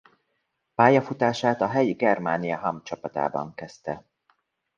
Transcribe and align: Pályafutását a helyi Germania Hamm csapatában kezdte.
Pályafutását 0.75 1.61
a 1.61 1.67
helyi 1.67 1.93
Germania 1.93 2.57
Hamm 2.57 2.83
csapatában 2.83 3.53
kezdte. 3.53 4.05